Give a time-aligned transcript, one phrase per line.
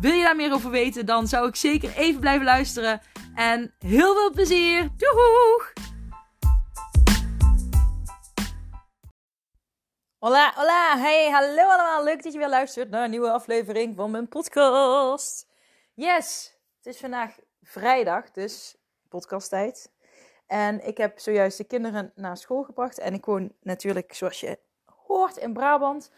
[0.00, 3.00] Wil je daar meer over weten, dan zou ik zeker even blijven luisteren.
[3.34, 4.88] En heel veel plezier!
[4.96, 5.72] Doeg!
[10.18, 12.04] Hola, hola, hey, hallo allemaal.
[12.04, 15.46] Leuk dat je weer luistert naar een nieuwe aflevering van mijn podcast.
[15.94, 18.76] Yes, het is vandaag vrijdag, dus
[19.08, 19.92] podcasttijd.
[20.46, 22.98] En ik heb zojuist de kinderen naar school gebracht.
[22.98, 24.58] En ik woon natuurlijk, zoals je
[25.06, 26.10] hoort, in Brabant.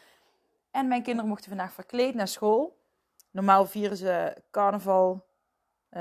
[0.70, 2.84] En mijn kinderen mochten vandaag verkleed naar school.
[3.36, 5.26] Normaal vieren ze carnaval
[5.90, 6.00] uh,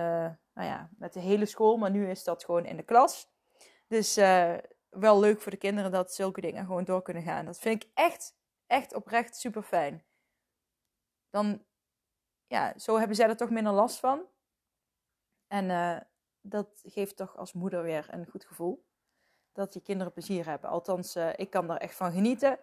[0.53, 3.27] nou ja, met de hele school, maar nu is dat gewoon in de klas.
[3.87, 4.57] Dus uh,
[4.89, 7.45] wel leuk voor de kinderen dat zulke dingen gewoon door kunnen gaan.
[7.45, 8.35] Dat vind ik echt,
[8.67, 10.03] echt oprecht super fijn.
[11.29, 11.65] Dan,
[12.47, 14.21] ja, zo hebben zij er toch minder last van.
[15.47, 15.97] En uh,
[16.41, 18.85] dat geeft toch als moeder weer een goed gevoel.
[19.51, 20.69] Dat je kinderen plezier hebben.
[20.69, 22.59] Althans, ik kan daar echt van genieten.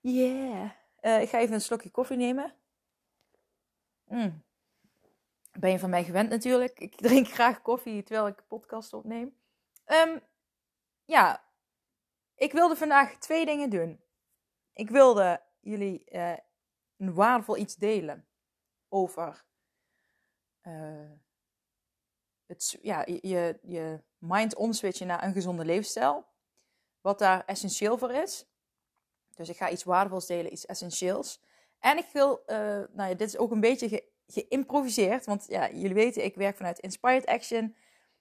[0.00, 0.70] Yeah.
[1.00, 2.54] ik ga even een slokje koffie nemen.
[4.08, 4.44] Mm.
[5.52, 6.78] Ben je van mij gewend natuurlijk.
[6.80, 9.36] Ik drink graag koffie terwijl ik podcast opneem.
[9.86, 10.20] Um,
[11.04, 11.44] ja,
[12.34, 14.00] ik wilde vandaag twee dingen doen.
[14.72, 16.36] Ik wilde jullie uh,
[16.96, 18.28] een waardevol iets delen
[18.88, 19.44] over
[20.62, 21.10] uh,
[22.46, 26.26] het, ja, je, je mind omswitchen naar een gezonde leefstijl.
[27.00, 28.46] Wat daar essentieel voor is.
[29.34, 31.42] Dus ik ga iets waardevols delen, iets essentieels.
[31.86, 32.56] En ik wil, uh,
[32.92, 35.26] nou ja, dit is ook een beetje ge geïmproviseerd.
[35.26, 37.76] Want ja, jullie weten, ik werk vanuit Inspired Action.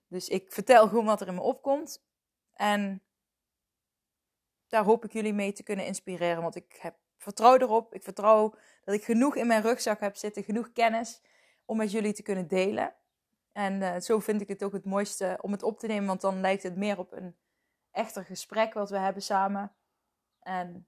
[0.07, 2.05] Dus ik vertel gewoon wat er in me opkomt.
[2.53, 3.03] En
[4.67, 6.41] daar hoop ik jullie mee te kunnen inspireren.
[6.41, 7.93] Want ik heb vertrouw erop.
[7.93, 11.21] Ik vertrouw dat ik genoeg in mijn rugzak heb zitten, genoeg kennis
[11.65, 12.95] om met jullie te kunnen delen.
[13.51, 16.21] En uh, zo vind ik het ook het mooiste om het op te nemen, want
[16.21, 17.35] dan lijkt het meer op een
[17.91, 19.75] echter gesprek wat we hebben samen.
[20.39, 20.87] En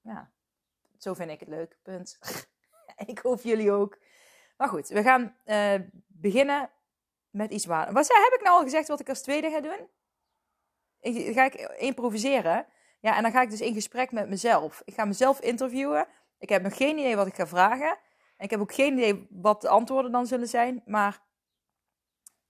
[0.00, 0.31] ja,
[1.02, 1.78] zo vind ik het leuk.
[1.82, 2.18] Punt.
[3.12, 3.98] ik hoop jullie ook.
[4.56, 5.74] Maar goed, we gaan uh,
[6.06, 6.70] beginnen
[7.30, 7.92] met iets waar.
[7.92, 9.88] Wat heb ik nou al gezegd wat ik als tweede ga doen?
[11.00, 12.66] Ik, ga ik improviseren.
[13.00, 14.82] Ja, en dan ga ik dus in gesprek met mezelf.
[14.84, 16.06] Ik ga mezelf interviewen.
[16.38, 17.98] Ik heb nog geen idee wat ik ga vragen.
[18.36, 20.82] En ik heb ook geen idee wat de antwoorden dan zullen zijn.
[20.84, 21.22] Maar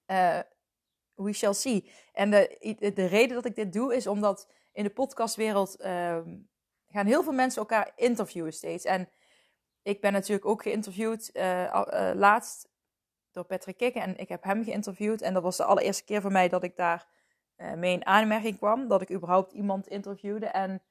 [0.07, 0.41] uh,
[1.15, 1.93] we shall see.
[2.13, 6.19] En de, de reden dat ik dit doe is omdat in de podcastwereld uh,
[6.93, 8.85] gaan heel veel mensen elkaar interviewen steeds.
[8.85, 9.09] En
[9.83, 12.69] ik ben natuurlijk ook geïnterviewd uh, uh, laatst
[13.31, 14.03] door Patrick Kikken.
[14.03, 15.23] En ik heb hem geïnterviewd.
[15.23, 17.07] En dat was de allereerste keer voor mij dat ik daar
[17.57, 18.89] uh, mee in aanmerking kwam.
[18.89, 20.47] Dat ik überhaupt iemand interviewde.
[20.47, 20.83] En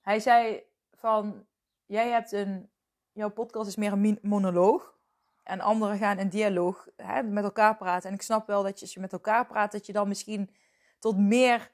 [0.00, 1.46] hij zei van,
[1.86, 2.70] jij hebt een,
[3.12, 4.92] jouw podcast is meer een monoloog.
[5.42, 8.08] En anderen gaan in dialoog hè, met elkaar praten.
[8.08, 10.54] En ik snap wel dat je, als je met elkaar praat, dat je dan misschien
[10.98, 11.70] tot meer,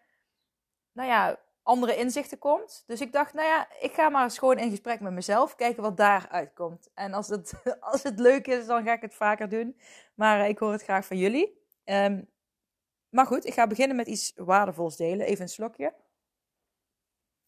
[0.93, 1.39] nou ja,
[1.70, 2.82] andere inzichten komt.
[2.86, 5.82] Dus ik dacht, nou ja, ik ga maar eens gewoon in gesprek met mezelf, kijken
[5.82, 6.91] wat daaruit komt.
[6.94, 7.53] En als het,
[7.92, 9.80] als het leuk is, dan ga ik het vaker doen.
[10.14, 11.59] Maar ik hoor het graag van jullie.
[11.84, 12.28] Um,
[13.09, 15.26] maar goed, ik ga beginnen met iets waardevols delen.
[15.26, 15.94] Even een slokje.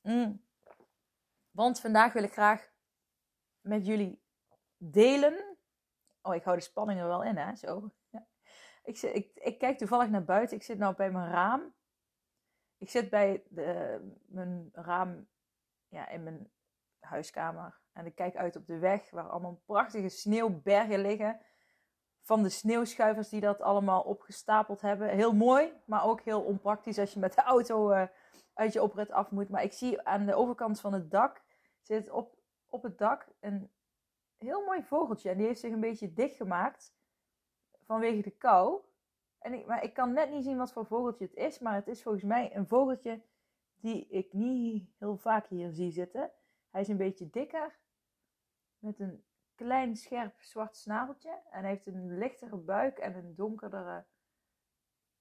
[0.00, 0.44] Mm.
[1.50, 2.70] Want vandaag wil ik graag
[3.60, 4.22] met jullie
[4.76, 5.56] delen.
[6.22, 7.56] Oh, ik hou de spanning er wel in, hè?
[7.56, 7.90] Zo.
[8.10, 8.26] Ja.
[8.84, 10.56] Ik, ik, ik kijk toevallig naar buiten.
[10.56, 11.74] Ik zit nou bij mijn raam.
[12.82, 15.28] Ik zit bij de, mijn raam
[15.88, 16.50] ja, in mijn
[16.98, 17.80] huiskamer.
[17.92, 21.40] En ik kijk uit op de weg waar allemaal prachtige sneeuwbergen liggen.
[22.20, 25.08] Van de sneeuwschuivers die dat allemaal opgestapeld hebben.
[25.08, 28.06] Heel mooi, maar ook heel onpraktisch als je met de auto uh,
[28.54, 29.48] uit je oprit af moet.
[29.48, 31.42] Maar ik zie aan de overkant van het dak,
[31.80, 32.38] zit op,
[32.68, 33.70] op het dak een
[34.38, 35.30] heel mooi vogeltje.
[35.30, 36.94] En die heeft zich een beetje dichtgemaakt
[37.84, 38.80] vanwege de kou.
[39.42, 41.58] En ik, maar ik kan net niet zien wat voor vogeltje het is.
[41.58, 43.22] Maar het is volgens mij een vogeltje
[43.74, 46.30] die ik niet heel vaak hier zie zitten.
[46.70, 47.78] Hij is een beetje dikker.
[48.78, 49.24] Met een
[49.54, 51.40] klein scherp zwart snabeltje.
[51.50, 54.04] En hij heeft een lichtere buik en een donkerdere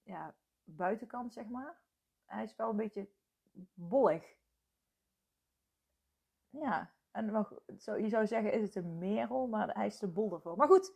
[0.04, 1.80] ja, buitenkant, zeg maar.
[2.26, 3.10] Hij is wel een beetje
[3.74, 4.36] bollig.
[6.50, 10.58] Ja, en je zou zeggen, is het een merel, maar hij is te bol ervoor.
[10.58, 10.96] Maar goed,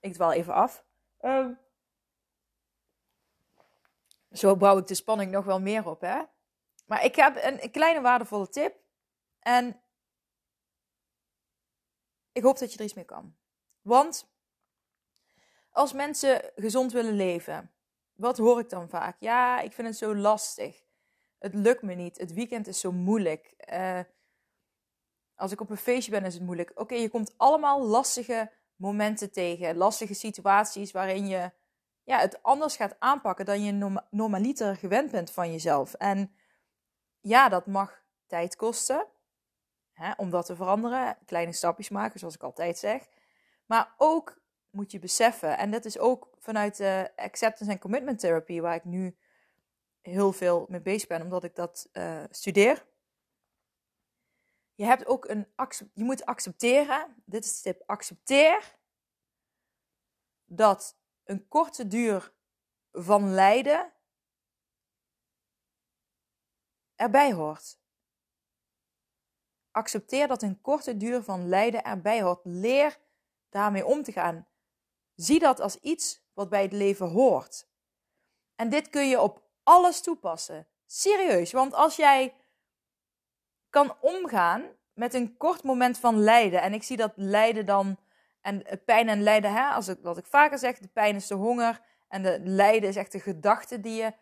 [0.00, 0.86] ik dwaal even af.
[1.20, 1.58] Um,
[4.32, 6.22] zo bouw ik de spanning nog wel meer op, hè?
[6.86, 8.76] Maar ik heb een, kleine waardevolle tip.
[9.38, 9.82] En
[12.32, 13.36] ik hoop dat je er iets mee kan.
[13.80, 14.30] Want
[15.70, 17.72] als mensen gezond willen leven,
[18.12, 19.16] wat hoor ik dan vaak?
[19.20, 20.82] Ja, ik vind het zo lastig.
[21.38, 22.18] Het lukt me niet.
[22.18, 23.54] Het weekend is zo moeilijk.
[23.72, 24.00] Uh,
[25.34, 26.70] als ik op een feestje ben, is het moeilijk.
[26.74, 29.76] Oké, je komt allemaal lastige momenten tegen.
[29.76, 31.52] Lastige situaties waarin je
[32.08, 35.94] ja, het anders gaat aanpakken dan je normaliter gewend bent van jezelf.
[35.94, 36.32] En
[37.20, 39.06] ja, dat mag tijd kosten.
[39.92, 41.18] Hè, om dat te veranderen.
[41.26, 43.08] Kleine stapjes maken, zoals ik altijd zeg.
[43.66, 44.40] Maar ook
[44.70, 48.84] moet je beseffen, en dat is ook vanuit de acceptance en commitment therapy, waar ik
[48.84, 49.16] nu
[50.00, 52.86] heel veel mee bezig ben, omdat ik dat uh, studeer.
[54.74, 55.46] Je hebt ook een
[55.94, 58.76] je moet accepteren, dit is de tip, accepteer
[60.44, 60.97] dat
[61.28, 62.32] een korte duur
[62.92, 63.92] van lijden
[66.94, 67.78] erbij hoort.
[69.70, 72.40] Accepteer dat een korte duur van lijden erbij hoort.
[72.44, 72.98] Leer
[73.48, 74.48] daarmee om te gaan.
[75.14, 77.68] Zie dat als iets wat bij het leven hoort.
[78.54, 80.66] En dit kun je op alles toepassen.
[80.86, 82.34] Serieus, want als jij
[83.70, 86.62] kan omgaan met een kort moment van lijden.
[86.62, 87.98] En ik zie dat lijden dan.
[88.40, 91.34] En pijn en lijden, hè, als ik, wat ik vaker zeg, de pijn is de
[91.34, 91.80] honger.
[92.08, 94.12] En de lijden is echt de gedachte die je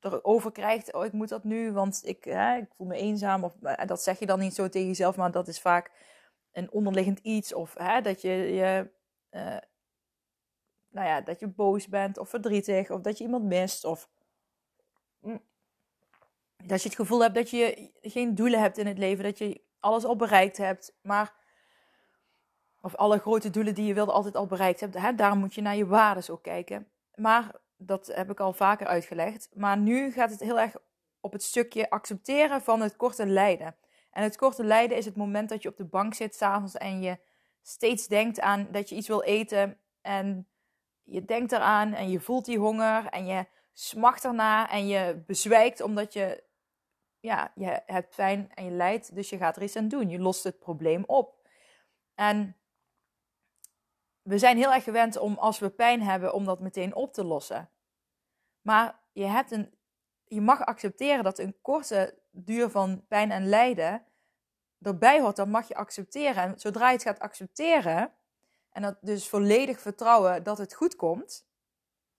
[0.00, 0.92] erover krijgt.
[0.92, 3.44] Oh, ik moet dat nu, want ik, hè, ik voel me eenzaam.
[3.44, 5.90] Of, en dat zeg je dan niet zo tegen jezelf, maar dat is vaak
[6.52, 7.54] een onderliggend iets.
[7.54, 8.90] Of hè, dat je, je
[9.30, 9.56] uh,
[10.88, 12.90] nou ja, dat je boos bent of verdrietig.
[12.90, 13.84] Of dat je iemand mist.
[13.84, 14.08] Of
[15.20, 15.42] mm,
[16.64, 19.24] dat je het gevoel hebt dat je geen doelen hebt in het leven.
[19.24, 20.96] Dat je alles al bereikt hebt.
[21.02, 21.34] Maar,
[22.88, 24.94] of alle grote doelen die je wilde altijd al bereikt hebt.
[24.94, 25.14] Hè?
[25.14, 26.88] Daarom moet je naar je waarden ook kijken.
[27.14, 29.48] Maar dat heb ik al vaker uitgelegd.
[29.54, 30.76] Maar nu gaat het heel erg
[31.20, 33.76] op het stukje accepteren van het korte lijden.
[34.10, 37.02] En het korte lijden is het moment dat je op de bank zit s'avonds en
[37.02, 37.18] je
[37.62, 39.78] steeds denkt aan dat je iets wil eten.
[40.00, 40.48] En
[41.02, 45.80] je denkt eraan en je voelt die honger en je smacht erna en je bezwijkt
[45.80, 46.44] omdat je
[47.20, 50.10] ja, je hebt pijn en je lijdt, dus je gaat er iets aan doen.
[50.10, 51.38] Je lost het probleem op.
[52.14, 52.56] En
[54.28, 57.24] we zijn heel erg gewend om als we pijn hebben, om dat meteen op te
[57.24, 57.70] lossen.
[58.60, 59.74] Maar je, hebt een,
[60.24, 64.04] je mag accepteren dat een korte duur van pijn en lijden
[64.80, 65.36] erbij hoort.
[65.36, 66.42] Dat mag je accepteren.
[66.42, 68.12] En zodra je het gaat accepteren,
[68.70, 71.46] en dat dus volledig vertrouwen dat het goed komt,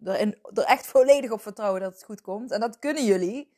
[0.03, 3.53] er, er echt volledig op vertrouwen dat het goed komt, en dat kunnen jullie,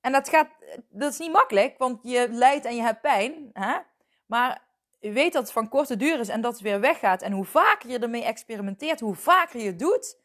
[0.00, 0.48] en dat, gaat,
[0.88, 3.50] dat is niet makkelijk, want je lijdt en je hebt pijn.
[3.52, 3.78] Hè?
[4.26, 4.62] Maar
[5.04, 7.22] je weet dat het van korte duur is en dat het weer weggaat.
[7.22, 10.16] En hoe vaker je ermee experimenteert, hoe vaker je het doet,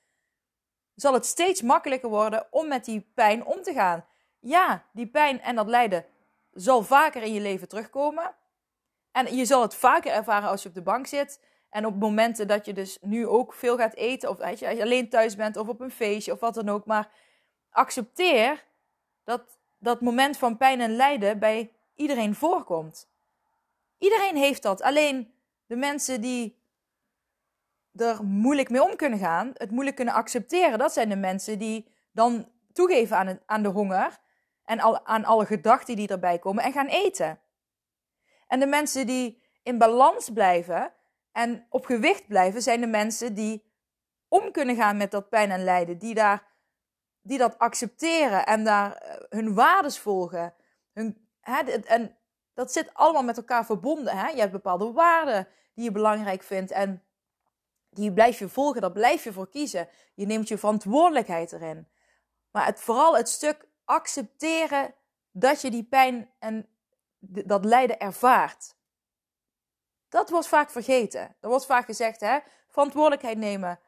[0.96, 4.06] zal het steeds makkelijker worden om met die pijn om te gaan.
[4.40, 6.06] Ja, die pijn en dat lijden
[6.54, 8.36] zal vaker in je leven terugkomen.
[9.12, 11.44] En je zal het vaker ervaren als je op de bank zit.
[11.70, 15.10] En op momenten dat je dus nu ook veel gaat eten, of als je alleen
[15.10, 16.86] thuis bent, of op een feestje, of wat dan ook.
[16.86, 17.12] Maar
[17.70, 18.66] accepteer
[19.24, 19.42] dat
[19.78, 23.10] dat moment van pijn en lijden bij iedereen voorkomt.
[24.00, 24.82] Iedereen heeft dat.
[24.82, 25.34] Alleen
[25.66, 26.58] de mensen die
[27.96, 31.92] er moeilijk mee om kunnen gaan, het moeilijk kunnen accepteren, dat zijn de mensen die
[32.12, 34.18] dan toegeven aan, aan de honger
[34.64, 37.40] en aan alle gedachten die erbij komen en gaan eten.
[38.48, 40.94] En de mensen die in balans blijven
[41.32, 43.68] en op gewicht blijven, zijn de mensen die
[44.28, 46.48] om kunnen gaan met dat pijn en lijden, die daar
[47.22, 50.54] die dat accepteren en daar eh, hun waardes volgen.
[50.94, 52.18] Hun, hè, en
[52.60, 54.18] dat zit allemaal met elkaar verbonden.
[54.18, 54.28] Hè?
[54.28, 57.04] Je hebt bepaalde waarden die je belangrijk vindt en
[57.90, 59.88] die blijf je volgen, daar blijf je voor kiezen.
[60.14, 61.88] Je neemt je verantwoordelijkheid erin.
[62.52, 64.94] Maar het, vooral het stuk accepteren
[65.32, 66.68] dat je die pijn en
[67.20, 68.76] dat lijden ervaart.
[70.10, 71.36] Dat wordt vaak vergeten.
[71.40, 72.40] Er wordt vaak gezegd, hè,
[72.70, 73.80] verantwoordelijkheid nemen.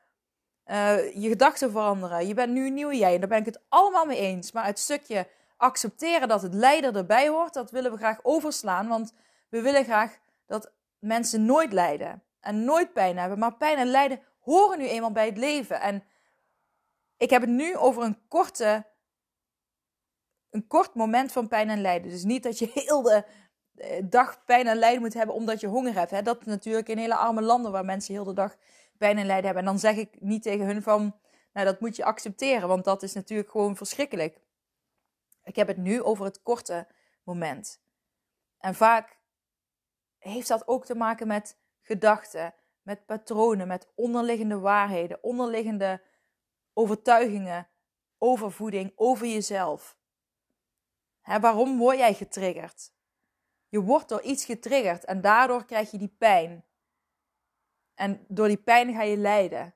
[0.65, 2.27] Uh, je gedachten veranderen.
[2.27, 3.13] Je bent nu een nieuwe jij.
[3.13, 4.51] En daar ben ik het allemaal mee eens.
[4.51, 5.27] Maar het stukje
[5.61, 8.87] accepteren dat het lijden erbij hoort, dat willen we graag overslaan.
[8.87, 9.13] Want
[9.49, 12.23] we willen graag dat mensen nooit lijden.
[12.39, 13.39] En nooit pijn hebben.
[13.39, 15.81] Maar pijn en lijden horen nu eenmaal bij het leven.
[15.81, 16.03] En
[17.17, 18.85] ik heb het nu over een korte.
[20.49, 22.11] Een kort moment van pijn en lijden.
[22.11, 23.25] Dus niet dat je heel de
[23.75, 26.25] eh, dag pijn en lijden moet hebben omdat je honger hebt.
[26.25, 28.55] Dat is natuurlijk in hele arme landen waar mensen heel de dag
[28.97, 29.63] pijn en lijden hebben.
[29.63, 31.15] En dan zeg ik niet tegen hun van,
[31.53, 34.39] nou dat moet je accepteren, want dat is natuurlijk gewoon verschrikkelijk.
[35.51, 36.87] Ik heb het nu over het korte
[37.23, 37.81] moment.
[38.57, 39.19] En vaak
[40.17, 46.01] heeft dat ook te maken met gedachten, met patronen, met onderliggende waarheden, onderliggende
[46.73, 47.67] overtuigingen
[48.17, 49.97] over voeding, over jezelf.
[51.21, 52.91] Hè, waarom word jij getriggerd?
[53.67, 56.65] Je wordt door iets getriggerd en daardoor krijg je die pijn.
[57.93, 59.75] En door die pijn ga je lijden.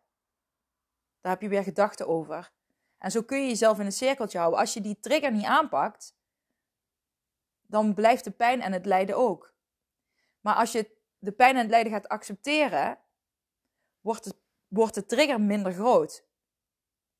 [1.21, 2.53] Daar heb je weer gedachten over.
[2.97, 4.59] En zo kun je jezelf in een cirkeltje houden.
[4.59, 6.15] Als je die trigger niet aanpakt,
[7.61, 9.53] dan blijft de pijn en het lijden ook.
[10.41, 12.99] Maar als je de pijn en het lijden gaat accepteren,
[14.01, 14.35] wordt de,
[14.67, 16.25] wordt de trigger minder groot.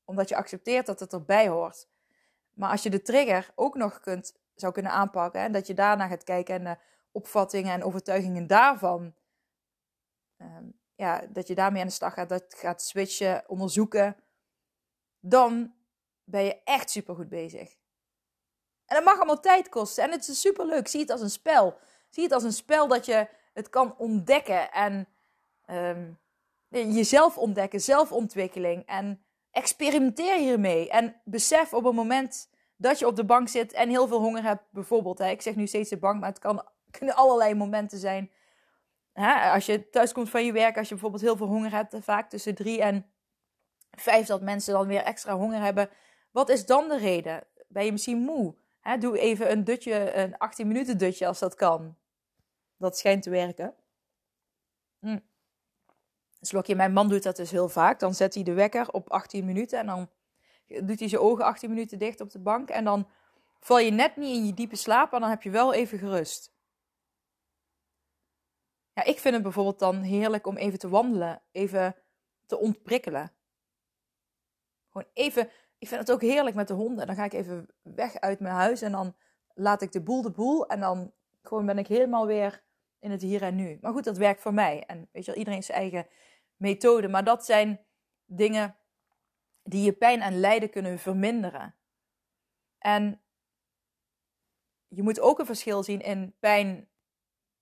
[0.04, 1.88] Omdat je accepteert dat het erbij hoort.
[2.52, 6.08] Maar als je de trigger ook nog kunt, zou kunnen aanpakken en dat je daarna
[6.08, 6.78] gaat kijken en de
[7.10, 9.14] opvattingen en overtuigingen daarvan,
[10.36, 10.64] ehm,
[10.94, 14.16] ja, dat je daarmee aan de slag gaat, dat gaat switchen, onderzoeken,
[15.28, 15.74] dan
[16.24, 17.76] ben je echt super goed bezig.
[18.86, 20.04] En dat mag allemaal tijd kosten.
[20.04, 20.88] En het is super leuk.
[20.88, 21.78] Zie het als een spel.
[22.10, 24.72] Zie het als een spel dat je het kan ontdekken.
[24.72, 25.08] En
[25.70, 26.18] um,
[26.68, 28.86] jezelf ontdekken, zelfontwikkeling.
[28.86, 30.90] En experimenteer hiermee.
[30.90, 34.42] En besef op het moment dat je op de bank zit en heel veel honger
[34.42, 35.18] hebt, bijvoorbeeld.
[35.18, 36.68] Hè, ik zeg nu steeds de bank, maar het kan,
[36.98, 38.30] kunnen allerlei momenten zijn.
[39.12, 41.96] Hè, als je thuis komt van je werk, als je bijvoorbeeld heel veel honger hebt,
[42.00, 43.10] vaak tussen drie en
[43.96, 45.90] vijf dat mensen dan weer extra honger hebben.
[46.30, 47.46] Wat is dan de reden?
[47.68, 48.54] Ben je misschien moe?
[48.98, 51.96] Doe even een dutje, een 18 minuten dutje als dat kan.
[52.76, 53.74] Dat schijnt te werken.
[54.98, 55.18] Hm.
[56.76, 58.00] Mijn man doet dat dus heel vaak.
[58.00, 60.10] Dan zet hij de wekker op 18 minuten en dan
[60.66, 62.68] doet hij zijn ogen 18 minuten dicht op de bank.
[62.68, 63.08] En dan
[63.60, 66.54] val je net niet in je diepe slaap, maar dan heb je wel even gerust.
[68.92, 71.96] Ja, ik vind het bijvoorbeeld dan heerlijk om even te wandelen, even
[72.46, 73.35] te ontprikkelen.
[74.96, 77.06] Gewoon even, ik vind het ook heerlijk met de honden.
[77.06, 79.16] Dan ga ik even weg uit mijn huis en dan
[79.54, 80.66] laat ik de boel de boel.
[80.66, 81.12] En dan
[81.42, 82.62] gewoon ben ik helemaal weer
[82.98, 83.78] in het hier en nu.
[83.80, 84.84] Maar goed, dat werkt voor mij.
[84.86, 86.06] En weet je iedereen zijn eigen
[86.56, 87.08] methode.
[87.08, 87.80] Maar dat zijn
[88.24, 88.76] dingen
[89.62, 91.74] die je pijn en lijden kunnen verminderen.
[92.78, 93.20] En
[94.88, 96.88] je moet ook een verschil zien in pijn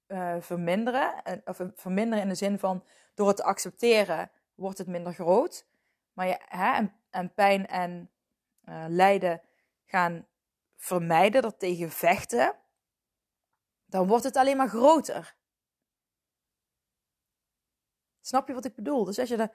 [0.09, 1.23] uh, verminderen.
[1.45, 5.67] Of verminderen in de zin van door het te accepteren wordt het minder groot.
[6.13, 8.11] Maar je, hè, en pijn en
[8.65, 9.41] uh, lijden
[9.85, 10.27] gaan
[10.77, 12.57] vermijden, er tegen vechten,
[13.87, 15.37] dan wordt het alleen maar groter.
[18.21, 19.05] Snap je wat ik bedoel?
[19.05, 19.51] Dus als je, de,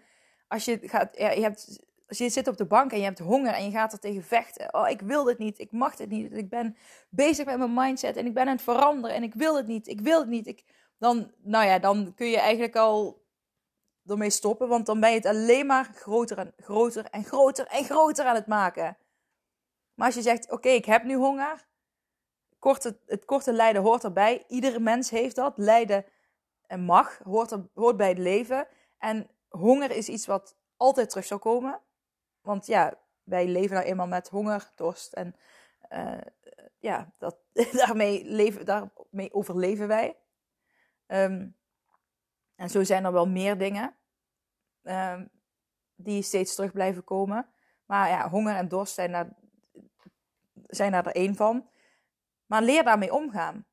[0.47, 3.19] als je gaat, ja, je hebt, als je zit op de bank en je hebt
[3.19, 4.73] honger en je gaat er tegen vechten.
[4.73, 6.33] Oh, ik wil dit niet, ik mag dit niet.
[6.33, 6.77] Ik ben
[7.09, 9.87] bezig met mijn mindset en ik ben aan het veranderen en ik wil het niet,
[9.87, 10.47] ik wil het niet.
[10.47, 10.63] Ik,
[10.97, 13.27] dan, nou ja, dan kun je eigenlijk al
[14.09, 17.83] ermee stoppen, want dan ben je het alleen maar groter en groter en groter en
[17.83, 18.97] groter aan het maken.
[19.93, 21.67] Maar als je zegt, oké, ik heb nu honger.
[22.59, 24.43] Korte, het korte lijden hoort erbij.
[24.47, 25.53] Iedere mens heeft dat.
[25.57, 26.05] Lijden
[26.67, 28.67] en mag, hoort, er, hoort bij het leven.
[28.97, 31.81] En honger is iets wat altijd terug zal komen.
[32.41, 35.35] Want ja, wij leven nou eenmaal met honger, dorst en
[35.89, 36.21] uh,
[36.79, 37.37] ja, dat,
[37.71, 40.17] daarmee, leven, daarmee overleven wij.
[41.07, 41.57] Um,
[42.55, 43.98] en zo zijn er wel meer dingen
[44.83, 45.29] um,
[45.95, 47.49] die steeds terug blijven komen.
[47.85, 49.35] Maar ja, honger en dorst zijn daar,
[50.53, 51.69] zijn daar er één van.
[52.45, 53.65] Maar leer daarmee omgaan.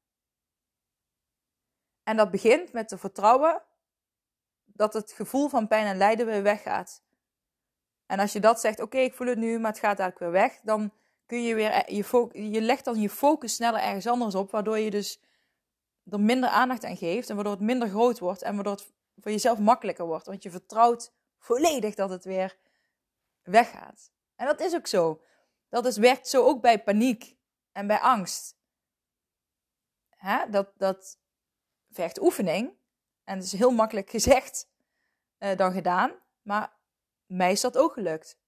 [2.02, 3.62] En dat begint met te vertrouwen
[4.64, 7.04] dat het gevoel van pijn en lijden weer weggaat.
[8.06, 10.42] En als je dat zegt, oké, ik voel het nu, maar het gaat eigenlijk weer
[10.42, 10.92] weg, dan
[11.26, 14.78] kun je weer, eh, je, je legt dan je focus sneller ergens anders op, waardoor
[14.78, 15.20] je dus
[16.10, 19.30] er minder aandacht aan geeft en waardoor het minder groot wordt en waardoor het voor
[19.30, 20.26] jezelf makkelijker wordt.
[20.26, 22.56] Want je vertrouwt volledig dat het weer
[23.42, 24.10] weggaat.
[24.34, 25.22] En dat is ook zo.
[25.68, 27.36] Dat is, werkt zo ook bij paniek
[27.72, 28.56] en bij angst.
[30.08, 30.50] Hè?
[30.50, 31.18] Dat, dat
[31.90, 32.74] vergt oefening.
[33.24, 34.68] En is heel makkelijk gezegd
[35.38, 36.12] uh, dan gedaan.
[36.42, 36.76] Maar
[37.26, 38.38] mij is dat ook gelukt.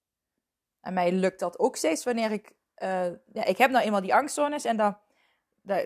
[0.81, 2.57] En mij lukt dat ook steeds wanneer ik...
[2.77, 4.99] Uh, ja, ik heb nou eenmaal die angststoornis en dat,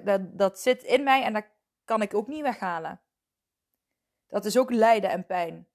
[0.03, 1.45] dat, dat zit in mij en dat
[1.83, 3.01] kan ik ook niet weghalen.
[4.33, 5.67] Dat is ook lijden en pijn.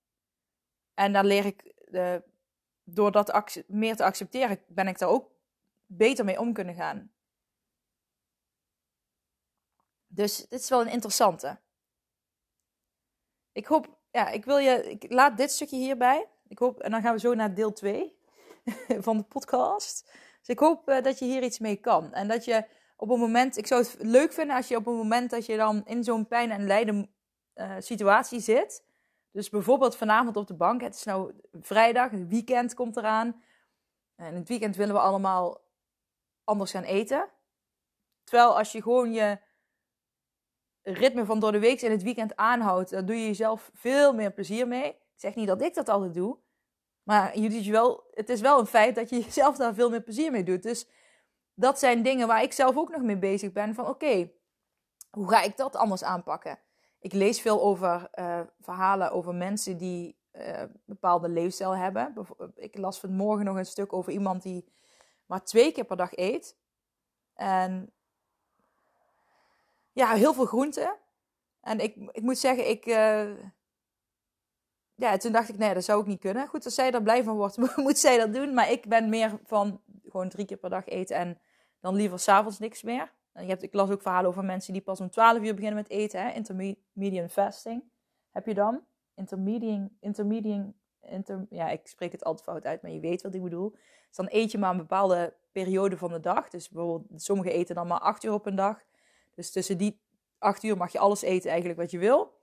[0.95, 2.15] En dan leer ik, uh,
[2.85, 5.31] door dat meer te accepteren, ben ik daar ook
[5.87, 7.13] beter mee om kunnen gaan.
[10.07, 11.59] Dus dit is wel een interessante.
[13.53, 16.29] Ik hoop, ja, ik wil je, ik laat dit stukje hierbij.
[16.49, 18.19] Ik hoop, en dan gaan we zo naar deel 2
[19.07, 20.11] van de podcast.
[20.39, 22.13] Dus ik hoop uh, dat je hier iets mee kan.
[22.13, 22.65] En dat je
[22.97, 25.57] op een moment, ik zou het leuk vinden als je op een moment dat je
[25.57, 27.17] dan in zo'n pijn en lijden
[27.59, 28.85] uh, situatie zit.
[29.31, 30.81] Dus bijvoorbeeld vanavond op de bank.
[30.81, 33.43] Het is nou vrijdag, het weekend komt eraan.
[34.15, 35.61] En het weekend willen we allemaal
[36.45, 37.29] anders gaan eten.
[38.25, 39.39] Terwijl als je gewoon je
[40.83, 44.33] ritme van door de week en het weekend aanhoudt, dan doe je jezelf veel meer
[44.33, 44.89] plezier mee.
[44.89, 46.39] Ik zeg niet dat ik dat altijd doe.
[47.03, 49.91] Maar je doet je wel, het is wel een feit dat je jezelf daar veel
[49.91, 50.63] meer plezier mee doet.
[50.63, 50.89] Dus
[51.55, 53.75] dat zijn dingen waar ik zelf ook nog mee bezig ben.
[53.75, 54.31] Van oké,
[55.11, 56.59] hoe ga ik dat anders aanpakken?
[57.01, 62.15] Ik lees veel over uh, verhalen over mensen die uh, bepaalde leefstijl hebben.
[62.55, 64.73] Ik las vanmorgen nog een stuk over iemand die
[65.27, 66.57] maar twee keer per dag eet.
[67.35, 67.93] En
[69.93, 70.97] ja, heel veel groenten.
[71.61, 72.87] En ik, ik moet zeggen, ik.
[72.87, 73.31] Uh,
[74.95, 76.49] ja, toen dacht ik, nee, dat zou ik niet kunnen.
[76.49, 78.55] Goed, als zij er blij van wordt, moet zij dat doen.
[78.55, 81.41] Maar ik ben meer van gewoon drie keer per dag eten en
[81.81, 83.13] dan liever s'avonds niks meer.
[83.39, 85.75] En je hebt, ik las ook verhalen over mensen die pas om 12 uur beginnen
[85.75, 86.23] met eten.
[86.23, 86.33] Hè?
[86.33, 87.83] Intermediate fasting
[88.31, 88.85] heb je dan.
[89.15, 93.43] Intermediate, intermediate, inter, ja, ik spreek het altijd fout uit, maar je weet wat ik
[93.43, 93.71] bedoel.
[93.71, 96.49] Dus dan eet je maar een bepaalde periode van de dag.
[96.49, 98.83] Dus bijvoorbeeld, sommigen eten dan maar 8 uur op een dag.
[99.35, 100.01] Dus tussen die
[100.39, 102.37] 8 uur mag je alles eten eigenlijk wat je wil.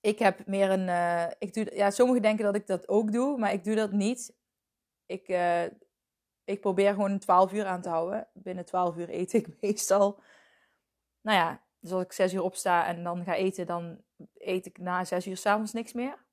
[0.00, 0.88] Ik heb meer een.
[0.88, 3.92] Uh, ik doe, ja, sommigen denken dat ik dat ook doe, maar ik doe dat
[3.92, 4.36] niet.
[5.06, 5.62] Ik, uh,
[6.48, 8.28] ik probeer gewoon een 12 uur aan te houden.
[8.32, 10.20] Binnen 12 uur eet ik meestal.
[11.20, 14.02] Nou ja, dus als ik 6 uur opsta en dan ga eten, dan
[14.34, 16.26] eet ik na 6 uur s'avonds niks meer.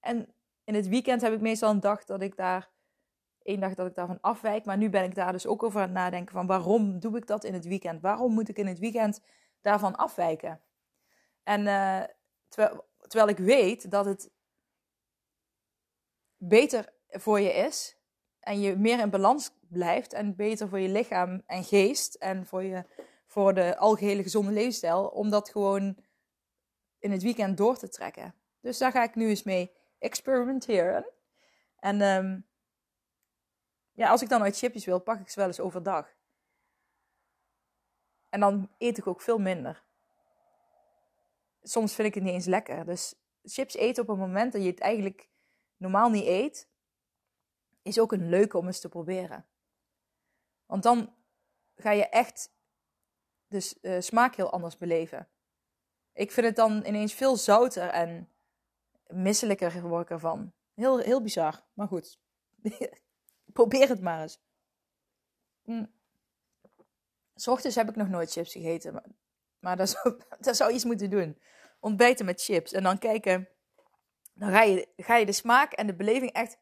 [0.00, 0.34] En
[0.64, 2.70] in het weekend heb ik meestal een dag dat ik daar.
[3.42, 4.64] één dag dat ik daarvan afwijk.
[4.64, 7.26] Maar nu ben ik daar dus ook over aan het nadenken van waarom doe ik
[7.26, 8.00] dat in het weekend?
[8.00, 9.22] Waarom moet ik in het weekend
[9.60, 10.60] daarvan afwijken?
[11.42, 11.64] En
[12.48, 14.30] terwijl, terwijl ik weet dat het
[16.36, 17.99] beter voor je is
[18.50, 22.62] en je meer in balans blijft en beter voor je lichaam en geest en voor,
[22.62, 22.84] je,
[23.26, 25.96] voor de algehele gezonde leefstijl, om dat gewoon
[26.98, 28.34] in het weekend door te trekken.
[28.60, 31.06] Dus daar ga ik nu eens mee experimenteren.
[31.76, 32.46] En um,
[33.92, 36.08] ja, als ik dan uit chipjes wil, pak ik ze wel eens overdag.
[38.28, 39.82] En dan eet ik ook veel minder.
[41.62, 42.84] Soms vind ik het niet eens lekker.
[42.84, 45.28] Dus chips eten op een moment dat je het eigenlijk
[45.76, 46.69] normaal niet eet,
[47.82, 49.46] is ook een leuke om eens te proberen.
[50.66, 51.14] Want dan
[51.74, 52.54] ga je echt
[53.46, 55.28] de uh, smaak heel anders beleven.
[56.12, 58.28] Ik vind het dan ineens veel zouter en
[59.06, 60.52] misselijker word ik ervan.
[60.74, 62.20] Heel, heel bizar, maar goed.
[63.52, 64.40] Probeer het maar eens.
[65.62, 65.92] Mm.
[67.34, 69.06] S ochtends heb ik nog nooit chips gegeten, maar,
[69.58, 71.38] maar dat, zou, dat zou iets moeten doen.
[71.80, 73.48] Ontbijten met chips en dan kijken.
[74.32, 76.58] Dan ga je, ga je de smaak en de beleving echt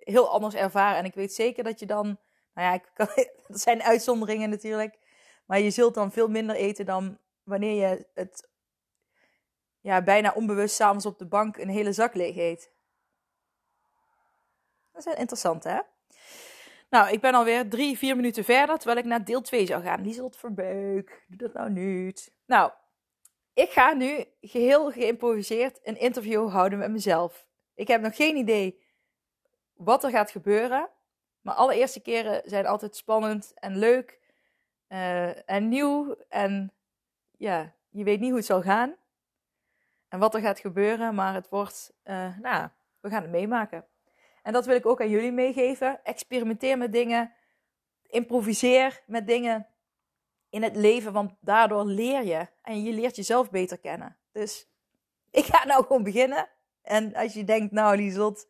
[0.00, 0.98] heel anders ervaren.
[0.98, 2.06] En ik weet zeker dat je dan,
[2.54, 2.90] nou ja, ik
[3.48, 4.98] dat zijn uitzonderingen natuurlijk,
[5.46, 8.48] maar je zult dan veel minder eten dan wanneer je het
[9.80, 12.72] ja, bijna onbewust s'avonds op de bank een hele zak leeg eet.
[14.92, 15.78] Dat is interessant, hè?
[16.90, 20.02] Nou, ik ben alweer drie, vier minuten verder, terwijl ik naar deel 2 zou gaan.
[20.02, 22.32] Lieselt Verbeuk, doe dat nou niet.
[22.46, 22.72] Nou,
[23.54, 27.46] ik ga nu geheel geïmproviseerd een interview houden met mezelf.
[27.74, 28.82] Ik heb nog geen idee
[29.84, 30.88] wat er gaat gebeuren.
[31.40, 34.18] Maar alle eerste keren zijn altijd spannend en leuk
[34.88, 36.16] uh, en nieuw.
[36.28, 36.72] En
[37.36, 38.96] ja, je weet niet hoe het zal gaan
[40.08, 41.14] en wat er gaat gebeuren.
[41.14, 42.68] Maar het wordt, uh, nou,
[43.00, 43.84] we gaan het meemaken.
[44.42, 46.04] En dat wil ik ook aan jullie meegeven.
[46.04, 47.32] Experimenteer met dingen.
[48.02, 49.66] Improviseer met dingen
[50.48, 52.46] in het leven, want daardoor leer je.
[52.62, 54.16] En je leert jezelf beter kennen.
[54.32, 54.68] Dus
[55.30, 56.48] ik ga nou gewoon beginnen.
[56.82, 58.48] En als je denkt, nou Liesot,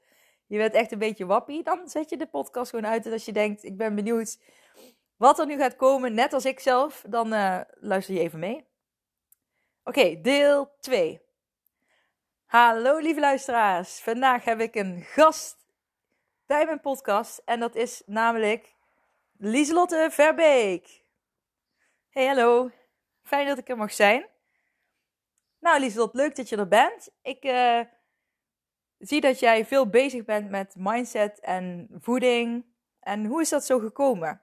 [0.50, 3.06] je bent echt een beetje wappie, dan zet je de podcast gewoon uit.
[3.06, 4.38] En als je denkt, ik ben benieuwd
[5.16, 8.66] wat er nu gaat komen, net als ik zelf, dan uh, luister je even mee.
[9.84, 11.20] Oké, deel 2.
[12.46, 14.00] Hallo lieve luisteraars.
[14.00, 15.66] Vandaag heb ik een gast
[16.46, 17.42] bij mijn podcast.
[17.44, 18.74] En dat is namelijk
[19.36, 21.04] Lieselotte Verbeek.
[22.08, 22.70] Hey, hallo.
[23.22, 24.26] Fijn dat ik er mag zijn.
[25.58, 27.10] Nou, Lieselotte, leuk dat je er bent.
[27.22, 27.80] Ik uh,
[29.00, 32.64] zie dat jij veel bezig bent met mindset en voeding.
[33.00, 34.42] En hoe is dat zo gekomen?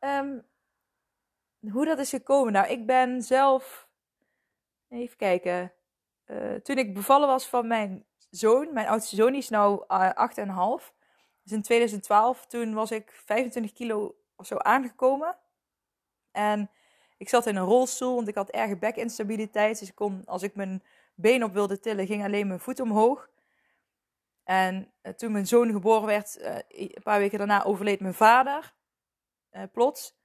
[0.00, 0.46] Um,
[1.70, 2.52] hoe dat is gekomen?
[2.52, 3.88] Nou, ik ben zelf.
[4.88, 5.72] Even kijken.
[6.26, 10.10] Uh, toen ik bevallen was van mijn zoon, mijn oudste zoon, die is nu uh,
[10.80, 10.94] 8,5.
[11.42, 15.36] Dus in 2012, toen was ik 25 kilo of zo aangekomen.
[16.32, 16.70] En
[17.16, 19.78] ik zat in een rolstoel, want ik had erge bekinstabiliteit.
[19.78, 20.82] Dus ik kon, als ik mijn
[21.20, 23.28] been op wilde tillen, ging alleen mijn voet omhoog.
[24.44, 28.74] En uh, toen mijn zoon geboren werd, uh, een paar weken daarna overleed mijn vader.
[29.52, 30.16] Uh, plots.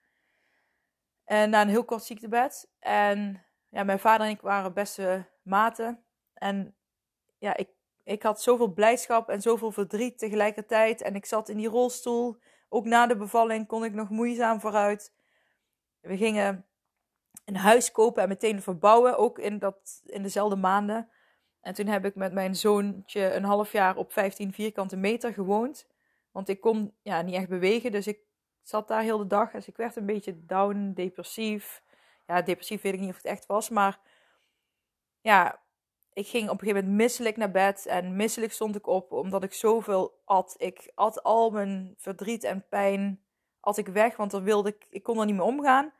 [1.23, 2.71] En na een heel kort ziektebed.
[2.79, 6.05] En ja, mijn vader en ik waren beste maten.
[6.33, 6.75] En
[7.37, 7.69] ja, ik,
[8.03, 11.01] ik had zoveel blijdschap en zoveel verdriet tegelijkertijd.
[11.01, 12.37] En ik zat in die rolstoel.
[12.69, 15.13] Ook na de bevalling kon ik nog moeizaam vooruit.
[15.99, 16.67] We gingen
[17.45, 21.09] een huis kopen en meteen verbouwen, ook in, dat, in dezelfde maanden.
[21.61, 25.87] En toen heb ik met mijn zoontje een half jaar op 15 vierkante meter gewoond.
[26.31, 28.19] Want ik kon ja, niet echt bewegen, dus ik
[28.61, 29.51] zat daar heel de dag.
[29.51, 31.83] Dus ik werd een beetje down, depressief.
[32.27, 33.99] Ja, depressief weet ik niet of het echt was, maar
[35.21, 35.61] ja,
[36.13, 37.85] ik ging op een gegeven moment misselijk naar bed.
[37.85, 40.55] En misselijk stond ik op omdat ik zoveel at.
[40.57, 43.23] Ik at al mijn verdriet en pijn
[43.59, 45.93] at ik weg, want dan wilde ik, ik kon er niet meer omgaan.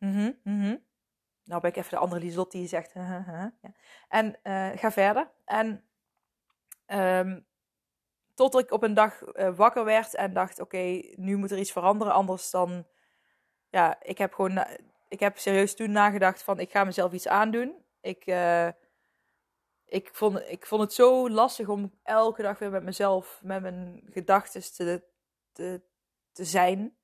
[0.00, 0.76] Mhm, mhm.
[1.44, 2.92] Nou ben ik even de andere Lieslot die zegt.
[2.92, 3.52] ja.
[4.08, 5.30] En uh, ga verder.
[5.44, 5.84] En
[6.86, 7.46] um,
[8.34, 11.72] tot ik op een dag uh, wakker werd en dacht: oké, nu moet er iets
[11.72, 12.12] veranderen.
[12.12, 12.86] Anders dan.
[13.68, 14.64] Ja, ik heb gewoon.
[15.08, 17.84] Ik heb serieus toen nagedacht: van ik ga mezelf iets aandoen.
[18.00, 18.68] Ik, uh,
[19.84, 24.02] ik, vond, ik vond het zo lastig om elke dag weer met mezelf, met mijn
[24.10, 25.04] gedachten te,
[25.52, 25.82] te,
[26.32, 26.96] te zijn.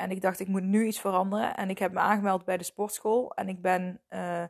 [0.00, 1.56] En ik dacht, ik moet nu iets veranderen.
[1.56, 3.34] En ik heb me aangemeld bij de sportschool.
[3.34, 4.44] En ik ben uh,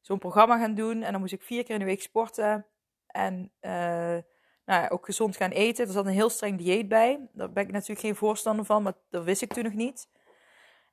[0.00, 1.02] zo'n programma gaan doen.
[1.02, 2.66] En dan moest ik vier keer in de week sporten.
[3.06, 3.70] En uh,
[4.64, 5.86] nou ja, ook gezond gaan eten.
[5.86, 7.28] Er zat een heel streng dieet bij.
[7.32, 10.08] Daar ben ik natuurlijk geen voorstander van, maar dat wist ik toen nog niet.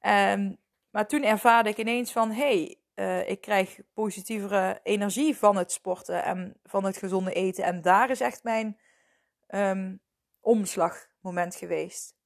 [0.01, 0.57] Um,
[0.89, 6.23] maar toen ervaarde ik ineens van, hey, uh, ik krijg positievere energie van het sporten
[6.23, 7.63] en van het gezonde eten.
[7.63, 8.79] En daar is echt mijn
[9.47, 10.01] um,
[10.39, 12.18] omslagmoment geweest.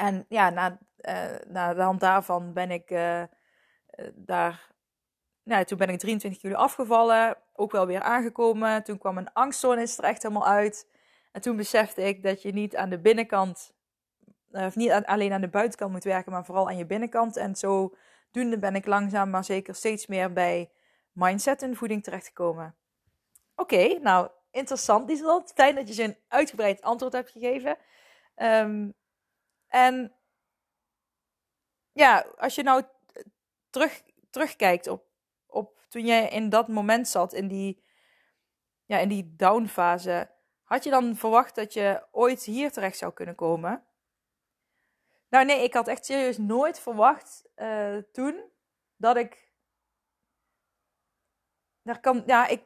[0.00, 3.22] En ja, na, uh, na de hand daarvan ben ik uh,
[4.14, 4.68] daar.
[5.42, 8.82] Nou, toen ben ik 23 kilo afgevallen, ook wel weer aangekomen.
[8.82, 10.88] Toen kwam mijn angststoornis er echt helemaal uit.
[11.32, 13.72] En toen besefte ik dat je niet aan de binnenkant,
[14.50, 17.36] of niet alleen aan de buitenkant moet werken, maar vooral aan je binnenkant.
[17.36, 17.94] En zo
[18.30, 20.70] doende ben ik langzaam maar zeker steeds meer bij
[21.12, 22.74] mindset en voeding terechtgekomen.
[23.54, 25.52] Oké, nou interessant is dat.
[25.54, 27.76] Fijn dat je zo'n uitgebreid antwoord hebt gegeven.
[28.36, 28.94] Um,
[29.70, 30.14] en
[31.92, 32.82] ja, als je nou
[33.70, 35.04] terug, terugkijkt op,
[35.46, 37.84] op toen jij in dat moment zat, in die,
[38.84, 40.30] ja, in die downfase,
[40.62, 43.84] had je dan verwacht dat je ooit hier terecht zou kunnen komen?
[45.28, 48.50] Nou nee, ik had echt serieus nooit verwacht uh, toen
[48.96, 49.48] dat ik.
[51.82, 52.62] Er kan, ja, ik,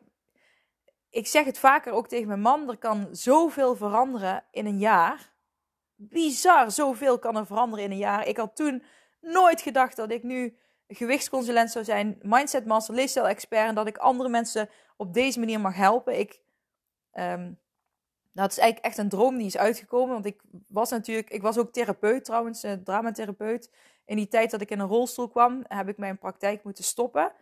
[1.11, 5.34] ik zeg het vaker ook tegen mijn man, er kan zoveel veranderen in een jaar.
[5.97, 8.27] Bizar, zoveel kan er veranderen in een jaar.
[8.27, 8.83] Ik had toen
[9.21, 13.97] nooit gedacht dat ik nu gewichtsconsulent zou zijn, mindset master, leefstijl expert en dat ik
[13.97, 16.19] andere mensen op deze manier mag helpen.
[16.19, 16.41] Ik,
[17.13, 17.61] um,
[18.33, 21.59] nou, is eigenlijk echt een droom die is uitgekomen, want ik was natuurlijk, ik was
[21.59, 23.71] ook therapeut trouwens, uh, dramatherapeut.
[24.05, 27.33] In die tijd dat ik in een rolstoel kwam, heb ik mijn praktijk moeten stoppen.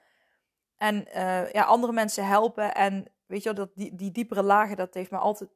[0.76, 4.76] En uh, ja, andere mensen helpen en weet je wel, dat, die, die diepere lagen,
[4.76, 5.50] dat heeft me altijd,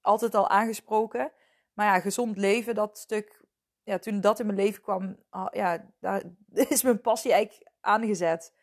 [0.00, 1.32] altijd al aangesproken.
[1.72, 3.44] Maar ja, gezond leven, dat stuk,
[3.82, 6.22] ja, toen dat in mijn leven kwam, ah, ja, daar
[6.68, 8.54] is mijn passie eigenlijk aangezet.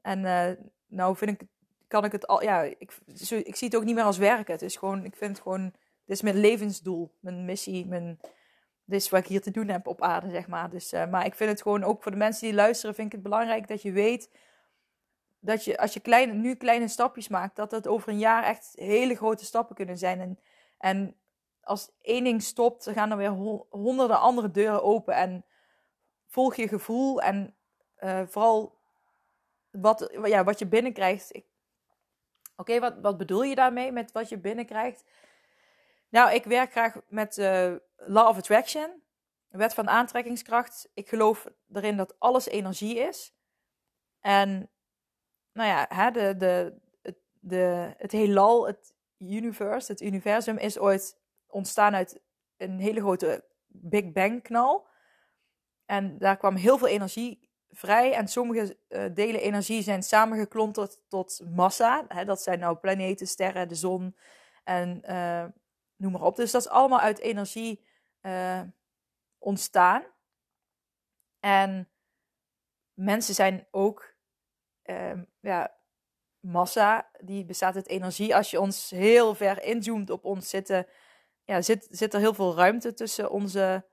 [0.00, 0.50] En uh,
[0.86, 1.48] nou vind ik,
[1.88, 2.98] kan ik het al, ja, ik,
[3.44, 4.52] ik zie het ook niet meer als werken.
[4.52, 5.62] Het is gewoon, ik vind het gewoon,
[6.04, 8.18] dit is mijn levensdoel, mijn missie, mijn,
[8.84, 10.70] dit is wat ik hier te doen heb op aarde, zeg maar.
[10.70, 13.12] Dus, uh, maar ik vind het gewoon ook voor de mensen die luisteren, vind ik
[13.12, 14.30] het belangrijk dat je weet
[15.44, 18.72] dat je, als je kleine, nu kleine stapjes maakt, dat het over een jaar echt
[18.74, 20.20] hele grote stappen kunnen zijn.
[20.20, 20.38] En,
[20.78, 21.16] en
[21.64, 25.14] als één ding stopt, dan gaan er weer honderden andere deuren open.
[25.14, 25.44] En
[26.26, 27.56] volg je gevoel en
[27.98, 28.78] uh, vooral
[29.70, 31.40] wat, ja, wat je binnenkrijgt.
[32.56, 35.04] Oké, wat, wat bedoel je daarmee met wat je binnenkrijgt?
[36.08, 39.02] Nou, ik werk graag met uh, Law of Attraction,
[39.48, 40.90] wet van aantrekkingskracht.
[40.94, 43.34] Ik geloof erin dat alles energie is.
[44.20, 44.70] En
[45.52, 46.80] nou ja, hè, de, de,
[47.40, 51.22] de, het heelal, het universe, het universum is ooit
[51.54, 52.20] ontstaan uit
[52.56, 54.86] een hele grote Big Bang knal.
[55.84, 58.12] En daar kwam heel veel energie vrij.
[58.12, 62.02] En sommige uh, delen energie zijn samengeklonterd tot massa.
[62.02, 64.16] Dat zijn nou planeten, sterren, de zon
[64.64, 65.44] en uh,
[65.96, 66.36] noem maar op.
[66.36, 67.86] Dus dat is allemaal uit energie
[68.22, 68.60] uh,
[69.38, 70.02] ontstaan.
[71.40, 71.88] En
[72.92, 74.14] mensen zijn ook
[74.82, 75.76] ehm, ja,
[76.40, 78.36] massa, die bestaat uit energie.
[78.36, 80.86] Als je ons heel ver inzoomt op ons zitten
[81.44, 83.84] ja, zit, zit er heel veel ruimte tussen onze,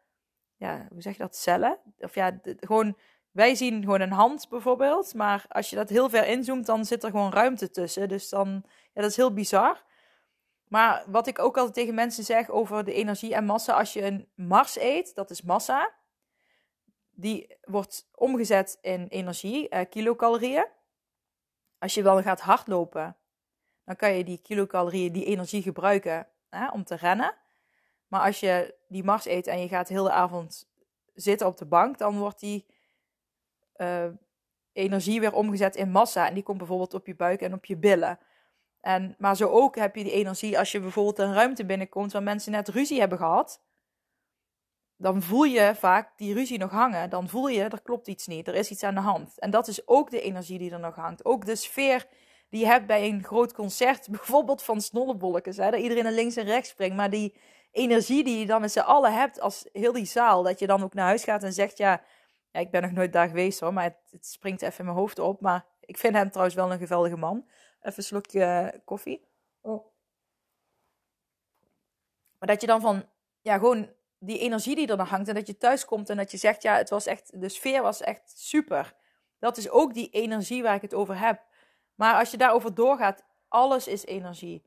[0.55, 1.79] ja, hoe zeg je dat, cellen?
[1.97, 2.97] Of ja, gewoon,
[3.31, 7.03] wij zien gewoon een hand bijvoorbeeld, maar als je dat heel ver inzoomt, dan zit
[7.03, 8.09] er gewoon ruimte tussen.
[8.09, 9.83] Dus dan, ja, dat is heel bizar.
[10.67, 14.01] Maar wat ik ook altijd tegen mensen zeg over de energie en massa, als je
[14.01, 15.93] een Mars eet, dat is massa,
[17.09, 20.67] die wordt omgezet in energie, eh, kilocalorieën.
[21.79, 23.17] Als je wel gaat hardlopen,
[23.85, 27.35] dan kan je die kilocalorieën, die energie gebruiken hè, om te rennen.
[28.12, 30.69] Maar als je die Mars eet en je gaat heel de avond
[31.13, 32.65] zitten op de bank, dan wordt die
[33.76, 34.06] uh,
[34.74, 36.28] energie weer omgezet in massa.
[36.28, 38.19] En die komt bijvoorbeeld op je buik en op je billen.
[38.82, 42.24] En, maar zo ook heb je die energie als je bijvoorbeeld een ruimte binnenkomt waar
[42.24, 43.62] mensen net ruzie hebben gehad.
[44.95, 47.10] dan voel je vaak die ruzie nog hangen.
[47.10, 49.39] Dan voel je, er klopt iets niet, er is iets aan de hand.
[49.39, 51.26] En dat is ook de energie die er nog hangt.
[51.26, 52.08] Ook de sfeer
[52.50, 55.58] die je hebt bij een groot concert, bijvoorbeeld van snollebolletjes.
[55.58, 56.95] Hè, dat iedereen naar links en rechts springt.
[56.95, 57.36] Maar die
[57.71, 60.43] energie die je dan met z'n allen hebt als heel die zaal.
[60.43, 62.01] Dat je dan ook naar huis gaat en zegt, ja,
[62.51, 63.73] ja ik ben nog nooit daar geweest hoor.
[63.73, 65.41] Maar het, het, springt even in mijn hoofd op.
[65.41, 67.45] Maar ik vind hem trouwens wel een geweldige man.
[67.81, 69.27] Even een slokje eh, koffie.
[69.62, 69.86] Oh.
[72.39, 73.05] Maar dat je dan van,
[73.41, 75.27] ja, gewoon die energie die er dan hangt.
[75.27, 77.81] En dat je thuis komt en dat je zegt, ja, het was echt, de sfeer
[77.81, 78.93] was echt super.
[79.39, 81.43] Dat is ook die energie waar ik het over heb.
[81.95, 84.65] Maar als je daarover doorgaat, alles is energie.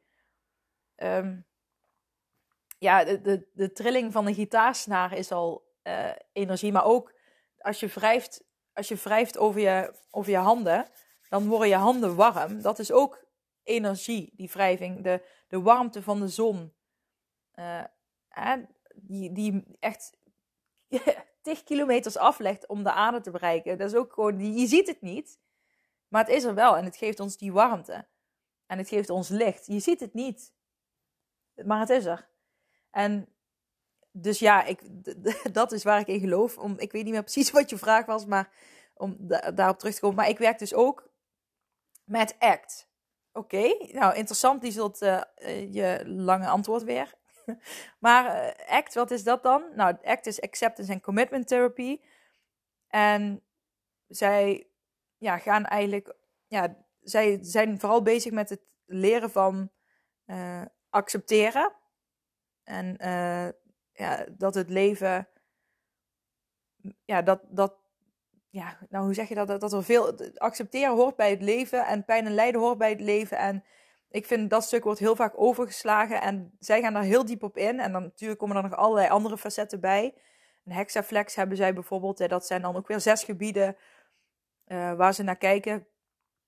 [0.95, 1.41] Ehm,
[2.79, 6.73] ja, de, de, de trilling van een gitaarsnaar is al uh, energie.
[6.73, 7.13] Maar ook
[7.59, 10.87] als je wrijft, als je wrijft over, je, over je handen,
[11.29, 12.63] dan worden je handen warm.
[12.63, 13.25] Dat is ook
[13.63, 15.03] energie, die wrijving.
[15.03, 16.75] De, de warmte van de zon.
[17.55, 17.85] Uh,
[18.95, 20.17] die, die echt
[21.43, 23.79] tig kilometers aflegt om de aarde te bereiken.
[23.79, 25.39] Dat is ook gewoon, je ziet het niet,
[26.09, 28.07] maar het is er wel en het geeft ons die warmte.
[28.67, 29.67] En het geeft ons licht.
[29.67, 30.53] Je ziet het niet,
[31.65, 32.29] maar het is er.
[32.95, 33.29] En
[34.13, 34.81] dus ja, ik,
[35.53, 36.59] dat is waar ik in geloof.
[36.59, 38.51] Om, ik weet niet meer precies wat je vraag was, maar
[38.95, 39.17] om
[39.55, 40.17] daarop terug te komen.
[40.17, 41.11] Maar ik werk dus ook
[42.05, 42.89] met ACT.
[43.33, 45.23] Oké, nou interessant, die zult uh,
[45.73, 47.15] je lange antwoord weer.
[48.05, 49.65] maar uh, ACT, wat is dat dan?
[49.75, 52.01] Nou, ACT is Acceptance and Commitment Therapy.
[52.89, 53.43] En
[54.07, 54.67] zij
[55.19, 56.15] ja, gaan eigenlijk,
[56.47, 59.71] ja, zij zijn vooral bezig met het leren van
[60.91, 61.73] accepteren.
[62.65, 63.49] En uh,
[63.93, 65.29] ja, dat het leven,
[67.05, 67.75] ja, dat, dat,
[68.51, 69.61] ja, nou hoe zeg je dat?
[69.61, 73.01] Dat er veel, accepteren hoort bij het leven en pijn en lijden hoort bij het
[73.01, 73.39] leven.
[73.39, 73.65] En
[74.09, 77.57] ik vind dat stuk wordt heel vaak overgeslagen en zij gaan daar heel diep op
[77.57, 77.81] in.
[77.81, 80.15] En dan natuurlijk komen er nog allerlei andere facetten bij.
[80.65, 82.29] Een hexaflex hebben zij bijvoorbeeld.
[82.29, 83.77] Dat zijn dan ook weer zes gebieden
[84.67, 85.87] uh, waar ze naar kijken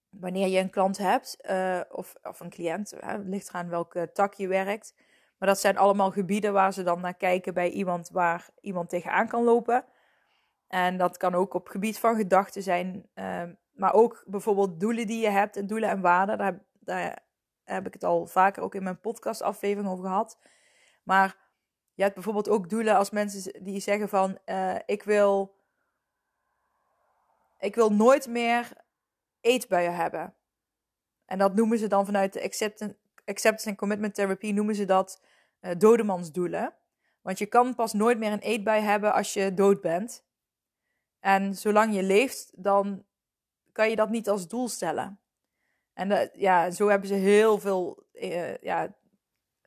[0.09, 2.91] wanneer je een klant hebt uh, of, of een cliënt.
[2.97, 4.95] Het ligt eraan welke tak je werkt.
[5.39, 9.29] Maar dat zijn allemaal gebieden waar ze dan naar kijken bij iemand waar iemand tegenaan
[9.29, 9.85] kan lopen.
[10.69, 13.09] En dat kan ook op gebied van gedachten zijn.
[13.15, 16.39] Uh, maar ook bijvoorbeeld doelen die je hebt en doelen en waarden.
[16.39, 17.19] Daar, daar
[17.65, 20.39] heb ik het al vaker ook in mijn podcastaflevering over gehad.
[21.03, 21.37] Maar
[21.95, 25.55] je hebt bijvoorbeeld ook doelen als mensen die zeggen van uh, ik wil
[27.59, 28.73] ik wil nooit meer
[29.41, 30.35] eetbuien hebben.
[31.25, 35.23] En dat noemen ze dan vanuit de acceptance, acceptance and commitment therapy noemen ze dat
[35.61, 36.75] uh, dodemansdoelen.
[37.21, 40.25] Want je kan pas nooit meer een eetbui hebben als je dood bent.
[41.21, 43.05] En zolang je leeft, dan
[43.73, 45.21] kan je dat niet als doel stellen.
[45.93, 48.95] En de, ja, zo hebben ze heel veel uh, ja,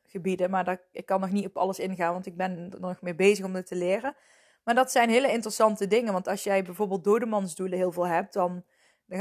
[0.06, 0.50] gebieden.
[0.50, 3.14] Maar dat, ik kan nog niet op alles ingaan, want ik ben er nog mee
[3.14, 4.16] bezig om het te leren.
[4.64, 6.12] Maar dat zijn hele interessante dingen.
[6.12, 8.64] Want als jij bijvoorbeeld dodemansdoelen heel veel hebt, dan,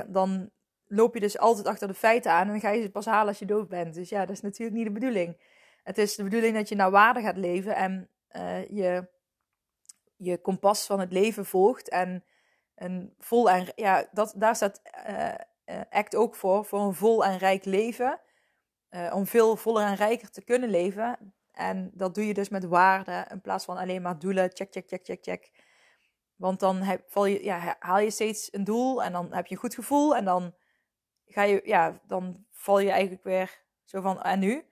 [0.08, 0.49] dan
[0.88, 2.45] loop je dus altijd achter de feiten aan.
[2.45, 3.93] En dan ga je ze pas halen als je dood bent.
[3.93, 5.38] Dus ja, dat is natuurlijk niet de bedoeling.
[5.89, 9.10] Het is de bedoeling dat je naar waarde gaat leven en uh, je,
[10.15, 11.89] je kompas van het leven volgt.
[11.89, 12.23] En
[12.75, 17.38] een vol en ja, dat, daar staat uh, ACT ook voor, voor een vol en
[17.38, 18.19] rijk leven.
[19.12, 21.34] Om veel voller en rijker te kunnen leven.
[21.52, 24.52] En dat doe je dus met waarden in plaats van alleen maar doelen.
[24.54, 25.52] Check, check, check, check, check.
[26.36, 29.54] Want dan heb, val je, ja, haal je steeds een doel en dan heb je
[29.54, 30.15] een goed gevoel.
[30.15, 30.56] En dan,
[31.25, 34.68] ga je, ja, dan val je eigenlijk weer zo van, en nu?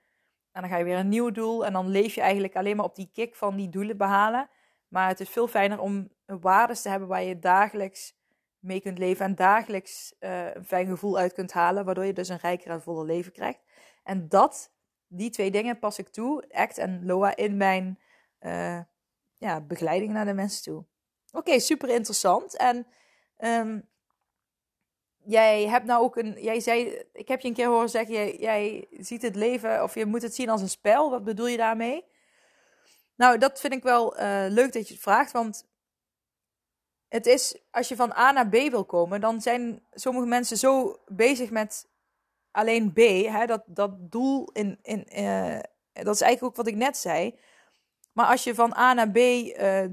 [0.58, 1.66] En dan ga je weer een nieuw doel.
[1.66, 4.50] En dan leef je eigenlijk alleen maar op die kick van die doelen behalen.
[4.88, 8.16] Maar het is veel fijner om waarden te hebben waar je dagelijks
[8.60, 9.26] mee kunt leven.
[9.26, 11.86] En dagelijks uh, een fijn gevoel uit kunt halen.
[11.86, 13.60] Waardoor je dus een rijker en voller leven krijgt.
[14.04, 14.74] En dat
[15.08, 18.00] die twee dingen pas ik toe, ACT en LOA, in mijn
[18.42, 18.80] uh,
[19.34, 20.86] ja, begeleiding naar de mensen toe.
[21.32, 22.58] Oké, super interessant.
[22.58, 22.88] En
[23.38, 23.88] um,
[25.28, 26.42] jij hebt nou ook een.
[26.42, 30.06] Jij zei, ik heb je een keer horen zeggen, jij, ziet het leven, of je
[30.06, 31.10] moet het zien als een spel.
[31.10, 32.06] Wat bedoel je daarmee?
[33.16, 35.68] Nou, dat vind ik wel uh, leuk dat je het vraagt, want
[37.08, 41.00] het is, als je van A naar B wil komen, dan zijn sommige mensen zo
[41.06, 41.90] bezig met
[42.52, 42.98] alleen B,
[43.30, 44.80] hè, dat, dat doel in.
[44.82, 45.60] in uh,
[45.94, 47.40] dat is eigenlijk ook wat ik net zei.
[48.14, 49.18] Maar als je van A naar B.
[49.18, 49.86] Uh,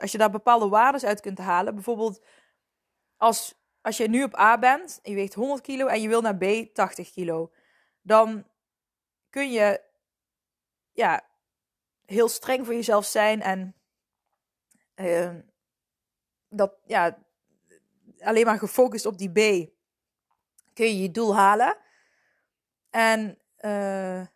[0.00, 1.74] als je daar bepaalde waarden uit kunt halen.
[1.74, 2.24] Bijvoorbeeld
[3.16, 3.57] als,
[3.88, 5.00] als je nu op A bent.
[5.02, 7.52] En je weegt 100 kilo en je wil naar B 80 kilo.
[8.02, 8.44] Dan
[9.30, 9.80] kun je.
[10.92, 11.26] Ja.
[12.04, 13.42] Heel streng voor jezelf zijn.
[13.42, 13.74] En.
[16.48, 16.74] dat.
[16.84, 17.18] Ja.
[18.20, 19.70] Alleen maar gefocust op die B
[20.74, 21.76] kun je je doel halen.
[22.90, 24.26] En uh,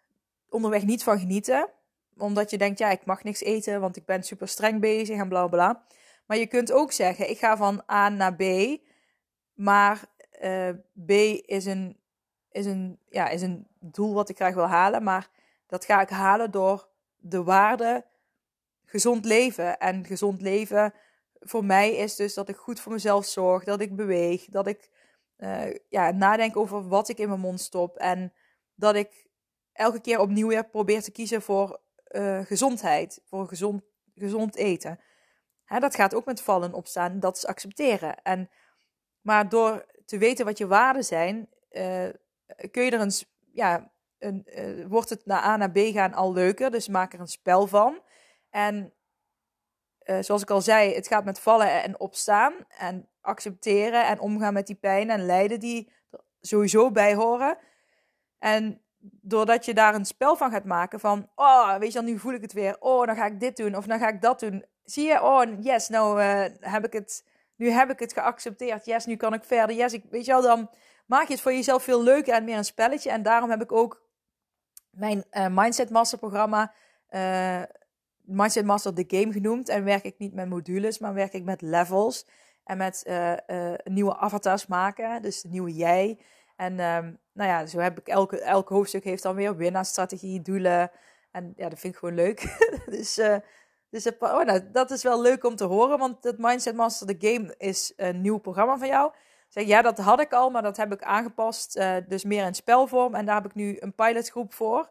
[0.48, 1.70] onderweg niet van genieten.
[2.16, 5.28] omdat je denkt, ja, ik mag niks eten, want ik ben super streng bezig en
[5.28, 5.84] bla bla.
[6.26, 8.42] Maar je kunt ook zeggen, ik ga van A naar B,
[9.54, 10.04] maar
[10.42, 10.68] uh,
[11.06, 11.10] B
[11.46, 12.00] is een,
[12.50, 15.30] is, een, ja, is een doel wat ik graag wil halen, maar
[15.66, 18.04] dat ga ik halen door de waarde
[18.84, 19.78] gezond leven.
[19.78, 20.94] En gezond leven
[21.40, 24.90] voor mij is dus dat ik goed voor mezelf zorg, dat ik beweeg, dat ik
[25.38, 28.32] uh, ja, nadenk over wat ik in mijn mond stop en
[28.74, 29.26] dat ik
[29.72, 33.82] elke keer opnieuw weer probeer te kiezen voor uh, gezondheid, voor gezond,
[34.14, 35.00] gezond eten.
[35.64, 38.22] Hè, dat gaat ook met vallen opstaan, dat is accepteren.
[38.22, 38.50] En,
[39.22, 42.08] maar door te weten wat je waarden zijn, uh,
[42.70, 43.12] kun je er een,
[43.52, 46.70] ja, een, uh, wordt het naar A naar B gaan al leuker.
[46.70, 48.00] Dus maak er een spel van.
[48.50, 48.92] En
[50.20, 52.54] zoals ik al zei, het gaat met vallen en opstaan.
[52.68, 57.58] En accepteren en omgaan met die pijn en lijden die er sowieso bij horen.
[58.38, 62.18] En doordat je daar een spel van gaat maken van, oh, weet je dan, nu
[62.18, 62.76] voel ik het weer.
[62.80, 64.64] Oh, dan ga ik dit doen of dan ga ik dat doen.
[64.84, 66.20] Zie je, oh, yes, nou
[66.60, 67.24] heb ik het,
[67.62, 68.84] nu heb ik het geaccepteerd.
[68.84, 69.76] Yes, nu kan ik verder.
[69.76, 70.70] Yes, ik, weet je wel, dan
[71.06, 73.10] maak je het voor jezelf veel leuker en meer een spelletje.
[73.10, 74.02] En daarom heb ik ook
[74.90, 76.72] mijn uh, Mindset Master programma,
[77.10, 77.62] uh,
[78.20, 79.68] Mindset Master The Game genoemd.
[79.68, 82.26] En werk ik niet met modules, maar werk ik met levels.
[82.64, 83.04] En met
[83.84, 86.18] nieuwe avatars maken, dus de nieuwe jij.
[86.56, 90.90] En um, nou ja, zo heb ik elke, elk hoofdstuk heeft dan weer winnaarstrategie, doelen.
[91.30, 92.58] En ja, dat vind ik gewoon leuk.
[92.96, 93.36] dus uh,
[93.92, 97.28] dus oh, nou, dat is wel leuk om te horen, want het Mindset Master The
[97.28, 99.12] Game is een nieuw programma van jou.
[99.48, 102.54] Zeg, ja, dat had ik al, maar dat heb ik aangepast, uh, dus meer in
[102.54, 103.14] spelvorm.
[103.14, 104.90] En daar heb ik nu een pilotgroep voor.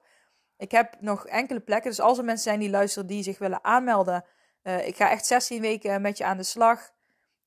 [0.58, 3.64] Ik heb nog enkele plekken, dus als er mensen zijn die luisteren die zich willen
[3.64, 4.26] aanmelden.
[4.64, 6.92] Uh, ik ga echt 16 weken met je aan de slag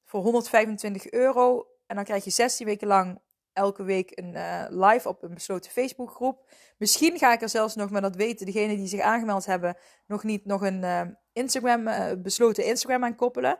[0.04, 1.66] voor 125 euro.
[1.86, 3.20] En dan krijg je 16 weken lang
[3.54, 6.50] elke week een uh, live op een besloten Facebookgroep.
[6.78, 10.22] Misschien ga ik er zelfs nog, maar dat weten degenen die zich aangemeld hebben, nog
[10.22, 13.58] niet nog een uh, Instagram, uh, besloten Instagram aan koppelen.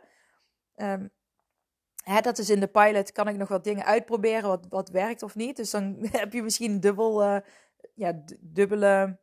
[0.75, 1.11] Um,
[2.03, 5.23] hè, dat is in de pilot, kan ik nog wat dingen uitproberen, wat, wat werkt
[5.23, 5.55] of niet.
[5.55, 7.41] Dus dan heb je misschien dubbel,
[7.93, 9.19] ja, dubbele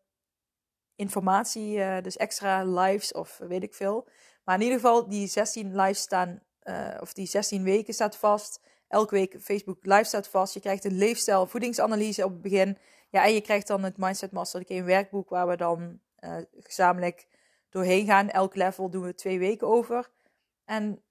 [0.95, 4.09] informatie, dus extra lives of weet ik veel.
[4.45, 6.43] Maar in ieder geval, die 16 lives staan,
[7.01, 8.61] of die 16 weken staat vast
[8.93, 10.55] elke week Facebook Live staat vast.
[10.55, 12.79] Je krijgt een leefstijl, voedingsanalyse op het begin.
[13.11, 17.27] Ja, en je krijgt dan het Mindset Master, een werkboek waar we dan uh, gezamenlijk
[17.71, 18.31] doorheen gaan.
[18.31, 20.11] Elk level doen we twee weken over.
[20.65, 21.03] En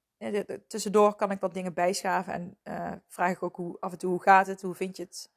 [0.68, 4.10] tussendoor kan ik wat dingen bijschaven en uh, vraag ik ook hoe, af en toe
[4.10, 5.32] hoe gaat het, hoe vind je het.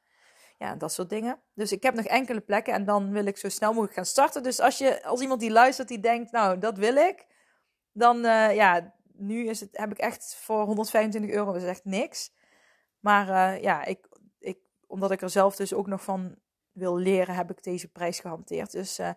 [0.57, 1.39] Ja, dat soort dingen.
[1.53, 4.43] Dus ik heb nog enkele plekken en dan wil ik zo snel mogelijk gaan starten.
[4.43, 7.25] Dus als, je, als iemand die luistert, die denkt, nou, dat wil ik.
[7.91, 12.31] Dan, uh, ja, nu is het, heb ik echt voor 125 euro, is echt niks.
[12.99, 14.07] Maar uh, ja, ik,
[14.39, 16.35] ik, omdat ik er zelf dus ook nog van
[16.71, 18.71] wil leren, heb ik deze prijs gehanteerd.
[18.71, 19.09] Dus uh,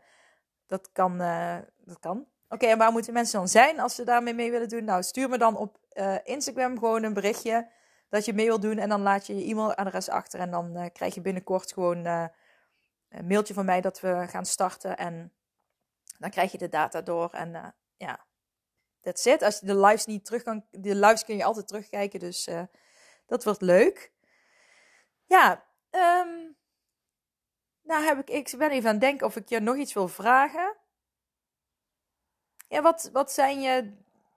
[0.66, 1.20] dat kan.
[1.22, 2.26] Uh, dat kan.
[2.48, 4.84] Oké, en waar moeten mensen dan zijn als ze daarmee mee willen doen?
[4.84, 5.78] Nou, stuur me dan op
[6.24, 7.70] Instagram gewoon een berichtje
[8.08, 8.78] dat je mee wilt doen.
[8.78, 10.40] En dan laat je je e-mailadres achter.
[10.40, 14.96] En dan krijg je binnenkort gewoon een mailtje van mij dat we gaan starten.
[14.96, 15.32] En
[16.18, 17.30] dan krijg je de data door.
[17.30, 18.26] En ja,
[19.00, 19.42] that's it.
[19.42, 20.64] Als je de lives niet terug kan...
[20.70, 22.48] De lives kun je altijd terugkijken, dus...
[23.28, 24.12] Dat wordt leuk.
[25.24, 26.56] Ja, um,
[27.82, 30.08] nou heb ik, ik ben even aan het denken of ik je nog iets wil
[30.08, 30.76] vragen.
[32.68, 33.92] Ja, wat, wat zijn je,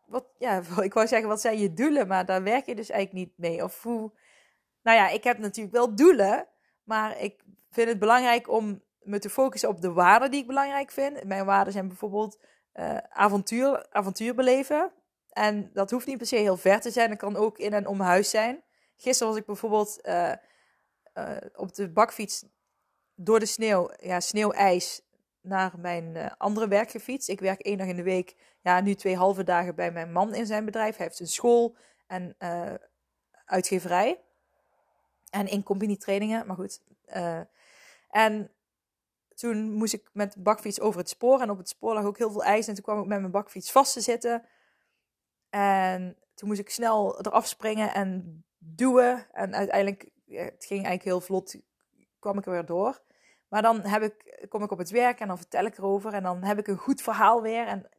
[0.06, 3.28] wat, ja, ik wou zeggen, wat zijn je doelen, maar daar werk je dus eigenlijk
[3.28, 3.64] niet mee.
[3.64, 4.12] Of hoe,
[4.82, 6.48] nou ja, ik heb natuurlijk wel doelen,
[6.84, 10.92] maar ik vind het belangrijk om me te focussen op de waarden die ik belangrijk
[10.92, 11.24] vind.
[11.24, 12.40] Mijn waarden zijn bijvoorbeeld
[12.74, 14.92] uh, avontuur, avontuur beleven.
[15.30, 17.88] En dat hoeft niet per se heel ver te zijn, dat kan ook in en
[17.88, 18.64] om huis zijn.
[18.96, 20.34] Gisteren was ik bijvoorbeeld uh,
[21.14, 22.46] uh, op de bakfiets
[23.16, 25.02] door de sneeuw, ja, sneeuwijs,
[25.42, 27.30] naar mijn andere werk gefietst.
[27.30, 30.34] Ik werk één dag in de week, ja, nu twee halve dagen bij mijn man
[30.34, 30.98] in zijn bedrijf.
[30.98, 31.76] Hij heeft een school
[32.08, 32.36] en
[33.46, 34.20] uitgeverij.
[35.30, 36.82] En in combinietrainingen, maar goed.
[38.10, 38.52] en
[39.42, 41.42] toen moest ik met de bakfiets over het spoor.
[41.42, 42.68] En op het spoor lag ook heel veel ijs.
[42.68, 44.46] En toen kwam ik met mijn bakfiets vast te zitten.
[45.50, 49.28] En toen moest ik snel eraf springen en duwen.
[49.32, 51.56] En uiteindelijk, het ging eigenlijk heel vlot,
[52.20, 53.02] kwam ik er weer door.
[53.48, 56.14] Maar dan heb ik, kom ik op het werk en dan vertel ik erover.
[56.14, 57.68] En dan heb ik een goed verhaal weer.
[57.68, 57.90] En,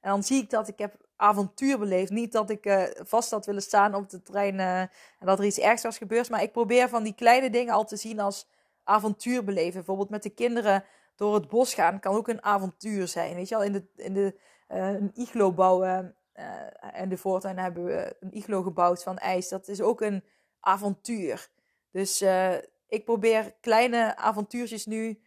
[0.00, 2.10] en dan zie ik dat ik heb avontuur beleefd.
[2.10, 5.44] Niet dat ik uh, vast had willen staan op de trein uh, en dat er
[5.44, 6.30] iets ergs was gebeurd.
[6.30, 8.48] Maar ik probeer van die kleine dingen al te zien als
[8.86, 9.72] avontuur beleven.
[9.72, 10.84] Bijvoorbeeld met de kinderen
[11.16, 13.34] door het bos gaan kan ook een avontuur zijn.
[13.34, 16.44] Weet je wel, in de, in de, uh, een iglo bouwen uh,
[16.92, 19.48] en de voortuin hebben we een iglo gebouwd van ijs.
[19.48, 20.24] Dat is ook een
[20.60, 21.48] avontuur.
[21.90, 22.54] Dus uh,
[22.88, 25.22] ik probeer kleine avontuurtjes nu,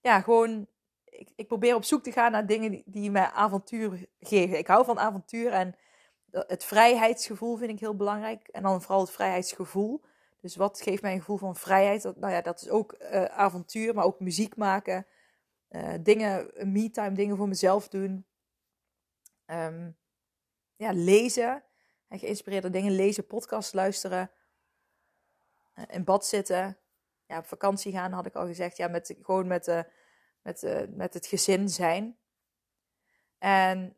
[0.00, 0.66] ja, gewoon
[1.04, 4.58] ik, ik, probeer op zoek te gaan naar dingen die, die mij avontuur geven.
[4.58, 5.74] Ik hou van avontuur en
[6.30, 8.48] het vrijheidsgevoel vind ik heel belangrijk.
[8.48, 10.04] En dan vooral het vrijheidsgevoel.
[10.44, 12.02] Dus wat geeft mij een gevoel van vrijheid?
[12.02, 15.06] Dat, nou ja, dat is ook uh, avontuur, maar ook muziek maken.
[15.70, 18.26] Uh, dingen, me-time, dingen voor mezelf doen.
[19.46, 19.96] Um,
[20.76, 21.64] ja, lezen.
[22.08, 24.30] En geïnspireerde dingen lezen, podcasts luisteren.
[25.86, 26.78] In bad zitten.
[27.26, 28.76] Ja, op vakantie gaan had ik al gezegd.
[28.76, 29.84] Ja, met, gewoon met,
[30.42, 32.18] met, met het gezin zijn.
[33.38, 33.96] En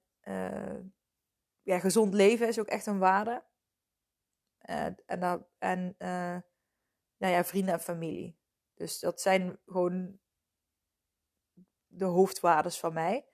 [1.62, 3.42] ja, gezond leven is ook echt een waarde.
[4.70, 6.36] Uh, en en uh,
[7.16, 8.38] nou ja, vrienden en familie.
[8.74, 10.18] Dus dat zijn gewoon
[11.86, 13.26] de hoofdwaardes van mij.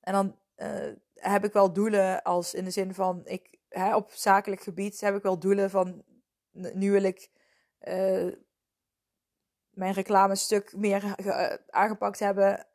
[0.00, 4.10] En dan uh, heb ik wel doelen als in de zin van, ik, hè, op
[4.10, 6.04] zakelijk gebied heb ik wel doelen van,
[6.50, 7.30] nu wil ik
[9.70, 11.14] mijn reclamestuk meer
[11.70, 12.66] aangepakt hebben.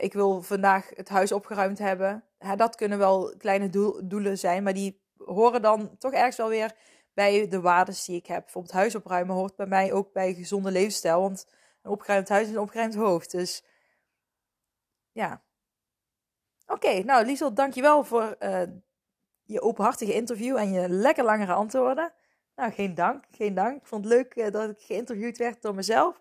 [0.00, 2.24] ik wil vandaag het huis opgeruimd hebben.
[2.38, 3.68] Hè, dat kunnen wel kleine
[4.06, 6.74] doelen zijn, maar die horen dan toch ergens wel weer
[7.14, 8.42] bij de waarden die ik heb.
[8.42, 11.20] Bijvoorbeeld huis opruimen hoort bij mij ook bij gezonde levensstijl.
[11.20, 11.46] Want
[11.82, 13.30] een opgeruimd huis is een opgeruimd hoofd.
[13.30, 13.64] Dus
[15.12, 15.42] ja.
[16.66, 18.62] Oké, nou Liesel, dankjewel voor uh,
[19.42, 22.12] je openhartige interview en je lekker langere antwoorden.
[22.56, 23.80] Nou, geen dank, geen dank.
[23.80, 26.20] Ik vond het leuk uh, dat ik geïnterviewd werd door mezelf.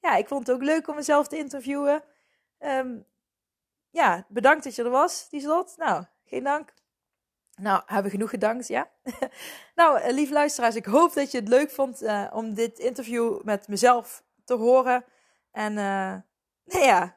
[0.00, 2.04] Ja, ik vond het ook leuk om mezelf te interviewen.
[2.58, 3.06] Um,
[3.90, 5.76] ja, bedankt dat je er was, Lieslot.
[5.76, 6.74] Nou, geen dank.
[7.58, 8.90] Nou, hebben we genoeg gedankt, ja?
[9.74, 13.42] nou, eh, lieve luisteraars, ik hoop dat je het leuk vond uh, om dit interview
[13.42, 15.04] met mezelf te horen.
[15.50, 15.78] En uh,
[16.72, 17.16] nou ja,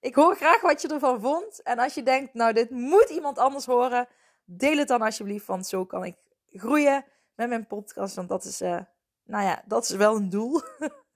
[0.00, 1.62] ik hoor graag wat je ervan vond.
[1.62, 4.08] En als je denkt, nou, dit moet iemand anders horen,
[4.44, 6.16] deel het dan alsjeblieft, want zo kan ik
[6.52, 8.14] groeien met mijn podcast.
[8.14, 8.58] Want dat is,
[9.24, 10.60] nou ja, dat is wel een doel.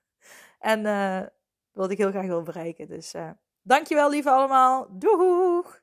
[0.59, 0.83] en
[1.73, 2.89] wat ik heel graag wil bereiken.
[2.89, 3.15] Dus
[3.63, 4.87] dankjewel, lieve allemaal.
[4.91, 5.83] Doeg!